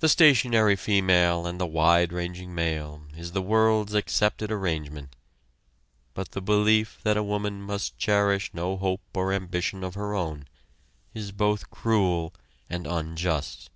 The 0.00 0.08
stationary 0.08 0.74
female 0.74 1.46
and 1.46 1.60
the 1.60 1.64
wide 1.68 2.12
ranging 2.12 2.52
male 2.56 3.02
is 3.16 3.30
the 3.30 3.40
world's 3.40 3.94
accepted 3.94 4.50
arrangement, 4.50 5.14
but 6.12 6.32
the 6.32 6.40
belief 6.42 6.98
that 7.04 7.16
a 7.16 7.22
woman 7.22 7.62
must 7.62 7.96
cherish 7.96 8.50
no 8.52 8.76
hope 8.76 9.00
or 9.14 9.32
ambition 9.32 9.84
of 9.84 9.94
her 9.94 10.12
own 10.12 10.48
is 11.14 11.30
both 11.30 11.70
cruel 11.70 12.34
and 12.68 12.84
unjust. 12.84 13.70